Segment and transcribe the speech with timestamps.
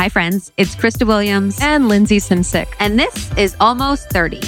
[0.00, 0.50] Hi, friends.
[0.56, 2.72] It's Krista Williams and Lindsey Simcik.
[2.78, 4.40] And this is Almost 30.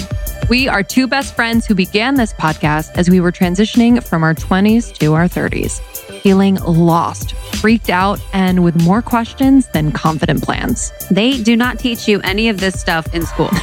[0.49, 4.33] We are two best friends who began this podcast as we were transitioning from our
[4.33, 5.79] 20s to our 30s,
[6.23, 10.91] feeling lost, freaked out, and with more questions than confident plans.
[11.11, 13.49] They do not teach you any of this stuff in school.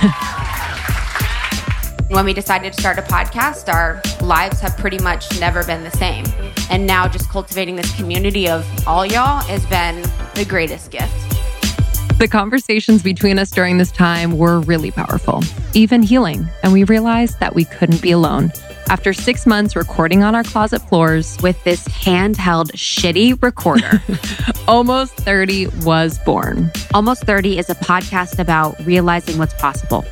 [2.11, 5.91] when we decided to start a podcast, our lives have pretty much never been the
[5.91, 6.25] same.
[6.71, 10.03] And now just cultivating this community of all y'all has been
[10.37, 11.30] the greatest gift.
[12.21, 15.43] The conversations between us during this time were really powerful,
[15.73, 18.53] even healing, and we realized that we couldn't be alone.
[18.91, 24.03] After six months recording on our closet floors with this handheld shitty recorder,
[24.69, 26.71] Almost 30 was born.
[26.93, 30.05] Almost 30 is a podcast about realizing what's possible,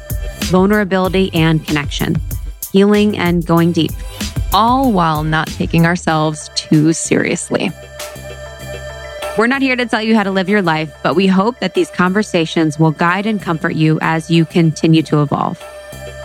[0.44, 2.16] vulnerability and connection,
[2.72, 3.92] healing and going deep,
[4.54, 7.70] all while not taking ourselves too seriously.
[9.38, 11.74] We're not here to tell you how to live your life, but we hope that
[11.74, 15.62] these conversations will guide and comfort you as you continue to evolve.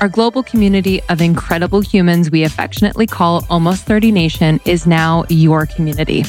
[0.02, 5.68] Our global community of incredible humans we affectionately call Almost 30 Nation is now your
[5.68, 6.24] community.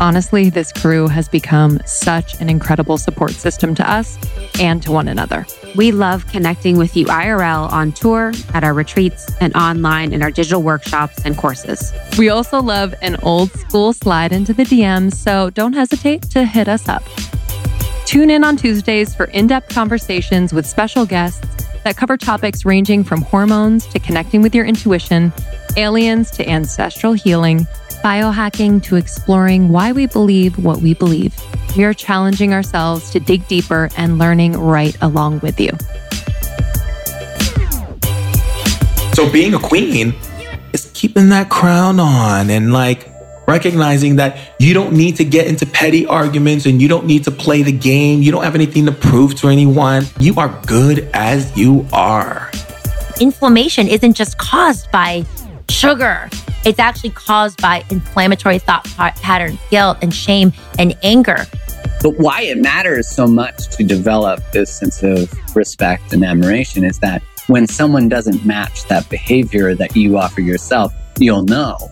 [0.00, 4.16] Honestly, this crew has become such an incredible support system to us
[4.60, 5.44] and to one another.
[5.74, 10.30] We love connecting with you IRL on tour, at our retreats, and online in our
[10.30, 11.92] digital workshops and courses.
[12.16, 16.68] We also love an old school slide into the DMs, so don't hesitate to hit
[16.68, 17.02] us up.
[18.06, 23.04] Tune in on Tuesdays for in depth conversations with special guests that cover topics ranging
[23.04, 25.32] from hormones to connecting with your intuition,
[25.76, 27.66] aliens to ancestral healing
[28.02, 31.34] biohacking to exploring why we believe what we believe.
[31.76, 35.70] We are challenging ourselves to dig deeper and learning right along with you.
[39.14, 40.14] So, being a queen
[40.72, 43.07] is keeping that crown on and like
[43.48, 47.32] recognizing that you don't need to get into petty arguments and you don't need to
[47.32, 48.22] play the game.
[48.22, 50.04] You don't have anything to prove to anyone.
[50.20, 52.52] You are good as you are.
[53.20, 55.24] Inflammation isn't just caused by
[55.68, 56.30] sugar
[56.64, 61.46] it's actually caused by inflammatory thought patterns, guilt and shame and anger.
[62.02, 66.98] But why it matters so much to develop this sense of respect and admiration is
[66.98, 71.90] that when someone doesn't match that behavior that you offer yourself, you'll know.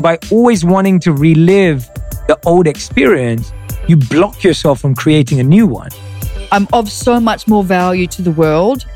[0.00, 1.88] By always wanting to relive
[2.28, 3.52] the old experience,
[3.88, 5.90] you block yourself from creating a new one.
[6.52, 8.86] I'm of so much more value to the world,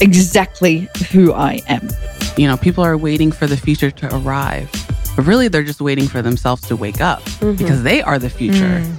[0.00, 1.88] exactly who I am.
[2.36, 4.70] You know, people are waiting for the future to arrive,
[5.16, 7.56] but really they're just waiting for themselves to wake up mm-hmm.
[7.56, 8.80] because they are the future.
[8.80, 8.98] Mm.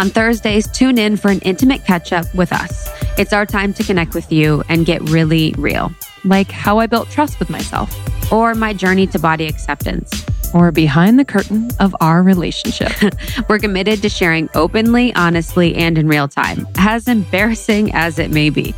[0.00, 2.88] On Thursdays, tune in for an intimate catch up with us.
[3.18, 5.92] It's our time to connect with you and get really real.
[6.24, 7.90] Like how I built trust with myself,
[8.32, 12.92] or my journey to body acceptance, or behind the curtain of our relationship.
[13.48, 18.50] We're committed to sharing openly, honestly, and in real time, as embarrassing as it may
[18.50, 18.72] be.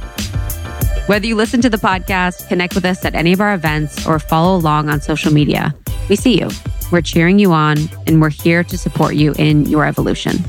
[1.07, 4.19] Whether you listen to the podcast, connect with us at any of our events, or
[4.19, 5.75] follow along on social media,
[6.09, 6.51] we see you.
[6.91, 10.45] We're cheering you on, and we're here to support you in your evolution.